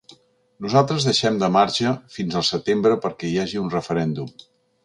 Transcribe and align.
Nosaltres 0.65 1.05
deixem 1.07 1.37
de 1.43 1.51
marge 1.57 1.93
fins 2.15 2.39
al 2.41 2.47
setembre 2.49 2.99
perquè 3.05 3.31
hi 3.33 3.39
hagi 3.45 3.63
un 3.67 3.73
referèndum. 3.79 4.35